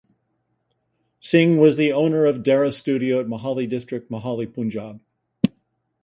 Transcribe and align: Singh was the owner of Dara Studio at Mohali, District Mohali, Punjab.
Singh 1.19 1.59
was 1.59 1.77
the 1.77 1.91
owner 1.93 2.25
of 2.25 2.41
Dara 2.41 2.71
Studio 2.71 3.19
at 3.19 3.27
Mohali, 3.27 3.69
District 3.69 4.09
Mohali, 4.09 4.51
Punjab. 4.51 4.99